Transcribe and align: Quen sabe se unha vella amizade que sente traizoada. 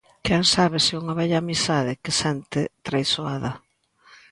Quen 0.25 0.43
sabe 0.55 0.77
se 0.85 0.93
unha 1.01 1.17
vella 1.19 1.37
amizade 1.43 1.99
que 2.03 2.17
sente 2.21 2.61
traizoada. 2.85 3.51